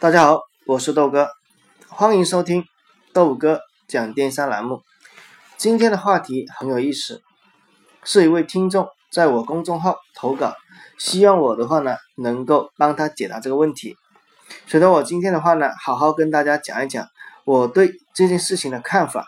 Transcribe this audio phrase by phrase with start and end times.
[0.00, 1.28] 大家好，我是豆哥，
[1.90, 2.64] 欢迎收听
[3.12, 4.80] 豆哥讲电商栏目。
[5.58, 7.20] 今天的话题很有意思，
[8.02, 10.54] 是一位听众在我公众号投稿，
[10.96, 13.94] 希望我的话呢能够帮他解答这个问题。
[14.66, 17.06] 所以说我今天的话呢，好好跟大家讲一讲
[17.44, 19.26] 我对这件事情的看法。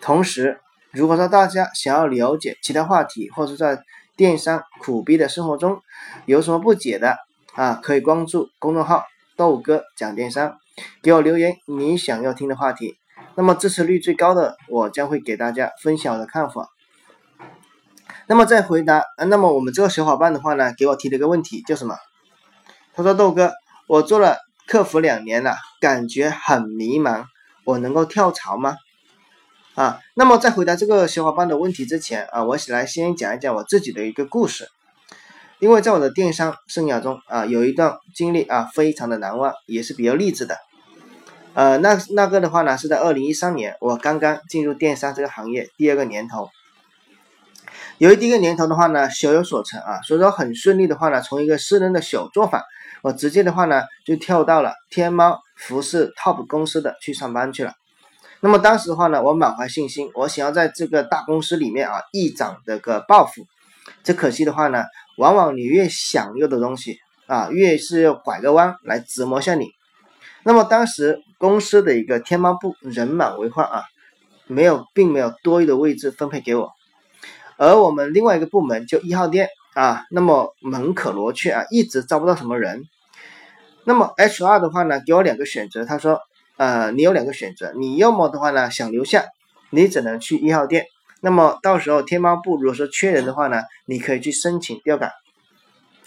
[0.00, 0.58] 同时，
[0.90, 3.80] 如果说大家想要了解其他话题，或者在
[4.16, 5.80] 电商苦逼的生活中
[6.26, 7.18] 有什么不解的
[7.54, 9.04] 啊，可以关注公众号。
[9.42, 10.56] 豆哥讲电商，
[11.02, 12.94] 给我留言你想要听的话题。
[13.34, 16.68] 那么支持率最高的，我将会给大家分享我的看法。
[18.28, 21.96] 那么再回答，那么我们这个小伙伴的话呢，给我提了一个问题，叫什么？
[22.94, 23.50] 他说豆哥，
[23.88, 27.24] 我做了客服两年了，感觉很迷茫，
[27.64, 28.76] 我能够跳槽吗？
[29.74, 34.68] 啊，那么在回答这个小伙伴的问题之前啊，我来先讲一讲我自己的一个故事。
[35.62, 40.58] 因为在我的电商生涯中啊，有一段经历啊，非常的难忘，也是比较励志的。
[41.54, 46.48] 呃，那那个的话呢，是在二零一三年，我刚刚进入电商这个行业第二个年头。
[47.98, 52.60] 由于第一个年头的话呢，小有所成啊，所以说很顺利的话呢，从一个私人的小作坊，
[53.00, 57.72] 我直接的话呢，就跳到了天猫服饰 top 公司的去上班去了。
[58.40, 63.46] 那么当时的话呢，我满怀信心，我想要在这个大公司里面啊，一展这个抱负。
[64.02, 64.84] 这可惜的话呢。
[65.18, 69.68] 往往你越想要的东西啊，越是要拐个弯来折磨下你。
[70.42, 73.84] 那么当时公司的一个天猫部人满为患啊，
[74.46, 76.72] 没有，并没有多余的位置分配给我。
[77.58, 82.84] 而我们另外一个部门就一号店啊，那么门可罗雀啊，一直招不到什么人。
[83.84, 86.18] 那么 HR 的话呢，给我两个选择，他说，
[86.56, 89.26] 呃，你有两个选择，你要么的话呢想留下，
[89.68, 90.86] 你只能去一号店。
[91.24, 95.08] 那么到时候天猫部如果说缺人的话呢，你可以去申请调岗。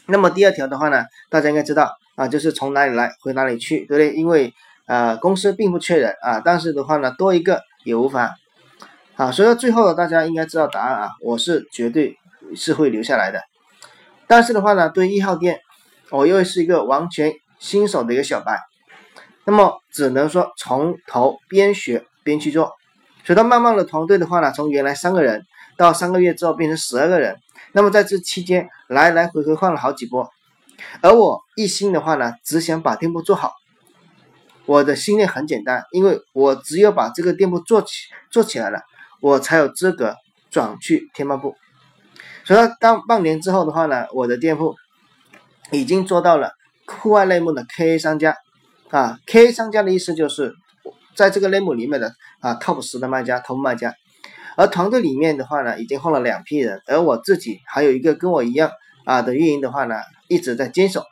[0.08, 4.14] 那么第二条的话呢，大家应该知道啊，就是从哪里来回哪里去，对不对？
[4.14, 4.54] 因为
[4.88, 8.30] 呃公司并不缺人啊，但是的话呢多一个也无妨。
[9.16, 12.18] 啊，所以说最后大家应该知道答案啊，我是绝对
[12.54, 13.42] 是会留下来的。
[14.28, 15.62] 但是的话呢，对一号店，
[16.10, 18.60] 我又是一个完全新手的一个小白，
[19.46, 22.74] 那么只能说从头边学边去做。
[23.26, 25.44] 随着慢慢的团队的话呢，从原来三个人
[25.78, 27.36] 到三个月之后变成十二个人，
[27.72, 30.30] 那么在这期间来来回回换了好几波，
[31.02, 33.54] 而我一心的话呢，只想把店铺做好。
[34.68, 37.94] 我的心念很简单，因为我只有把这个店铺做起
[38.30, 38.82] 做起来了，
[39.22, 40.16] 我才有资格
[40.52, 41.56] 转去天猫部。
[42.44, 44.76] 所以说，当半年之后的话呢，我的店铺
[45.72, 46.52] 已经做到了
[46.86, 48.36] 户外类目的 KA 商家
[48.92, 50.54] 啊，KA 商家的意思就是。
[51.16, 52.12] 在这个类目里面的
[52.46, 53.96] 啊 top 十的卖家、，Top 卖家，
[54.56, 58.70] 而团队里面的话呢，已经换了两批人，而我自己还有一个跟我一样
[59.04, 59.96] 啊的运营的话呢，
[60.28, 61.04] 一直在坚守。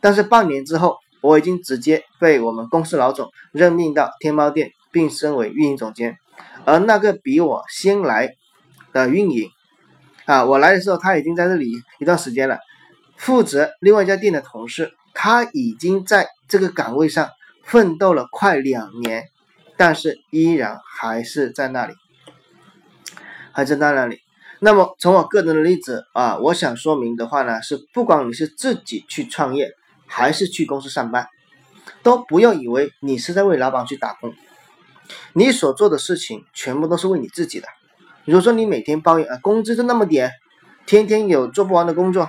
[0.00, 6.16] 但是半年之后，我已经直接被我们公司老总任命到天猫店，并升为运营总监。
[6.64, 8.36] 而那个比我先来
[8.92, 9.50] 的运营
[10.26, 12.60] 啊，我来的时候他已经在这里一段时间了，
[13.16, 17.28] 负责另外一家店的同事，他已经在这个岗位上。
[17.62, 19.28] 奋斗了快两年，
[19.80, 21.94] 但是依然还是在那里，
[23.50, 24.20] 还是在那里。
[24.58, 29.72] 那么从我个人的例子啊，我想说明的话呢，是不管你是自己去创业，
[30.06, 31.28] 还是去公司上班，
[32.02, 34.34] 都不要以为你是在为老板去打工。
[35.32, 37.66] 你所做的事情全部都是为你自己的。
[38.26, 40.30] 如果说你每天抱怨啊，工资就那么点，
[40.84, 42.28] 天天有做不完的工作，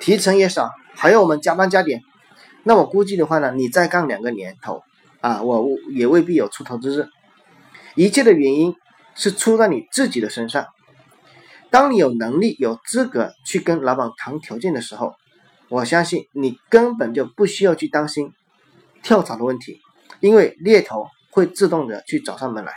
[0.00, 2.00] 提成也少，还要我们加班加点。
[2.62, 4.82] 那我估计的话呢，你再干两个年头
[5.26, 7.08] 啊，我也未必有出头之日。
[7.96, 8.76] 一切的原因
[9.16, 10.66] 是出在你自己的身上。
[11.68, 15.16] 当你有能力、有资格去跟老板谈条件的时候，
[15.68, 18.32] 我相信你根本就不需要去担心
[19.02, 19.80] 跳槽的问题，
[20.20, 22.72] 因为猎头会自动的去找上门来。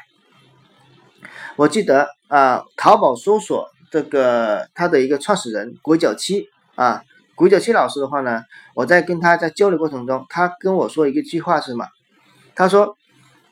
[1.56, 7.04] 我记得啊，淘宝搜索这个它的一个创始人鬼脚七啊。
[7.36, 8.42] 鬼脚七老师的话呢，
[8.74, 11.86] 我在跟他在交流过程中，他跟我说一个句话是什么？
[12.60, 12.98] 他说：“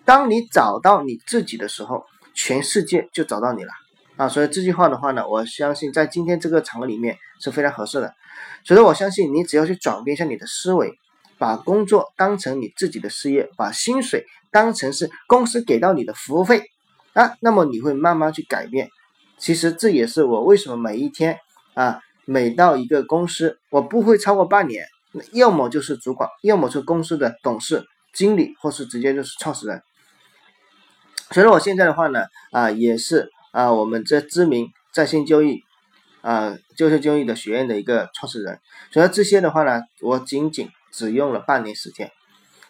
[0.03, 2.03] 当你找到你自己的时候，
[2.35, 3.71] 全世界就找到你了。”
[4.17, 8.13] 啊，所以这句话的话呢，我相信在今天这个场合里面是非常合适的。
[8.65, 10.91] 所以我相信你只要去转变一下你的思维，
[11.37, 16.63] 把工作当成你自己的事业，把薪水当成是公司给到你的服务费
[17.13, 18.89] 啊，那么你会慢慢去改变。
[19.37, 21.39] 其实这也是我为什么每一天
[21.75, 22.01] 啊。
[22.29, 24.85] 每到一个公司，我不会超过半年，
[25.31, 27.85] 要么就是主管，要么是公司的董事、
[28.17, 29.83] 经理，或是直接就是创始人。
[31.29, 35.61] 所以，我现在的话呢，啊，也是啊，我们这知名在线交易
[36.21, 38.59] 啊，就线交易的学院的一个创始人。
[38.91, 42.11] 所以这些的话呢，我仅仅只用了半年时间。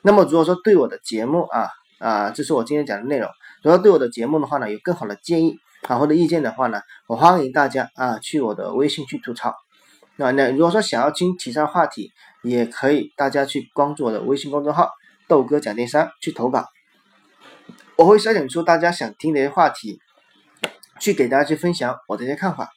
[0.02, 3.30] 那么如果说对我的节目啊啊，这是我今天讲的内容。
[3.64, 9.56] 如果对我的节目的话呢，有更好的建议啊或者意见的话呢，我欢迎大家啊去我的微信去吐槽。
[10.18, 12.12] 那那如果说想要听其他话题，
[12.44, 14.90] 也可以大家去关注我的微信公众号
[15.28, 16.68] “豆哥讲电商”去投稿，
[17.96, 20.00] 我会筛选出大家想听的一些话题，
[21.00, 22.72] 去给大家去分享我的一些看法。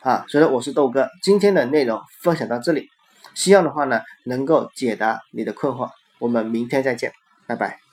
[0.00, 2.90] 啊，所以说我是豆哥，今天的内容分享到这里，
[3.34, 7.12] 希望的话呢能够解答你的困惑，我们明天再见，
[7.46, 7.83] 拜拜。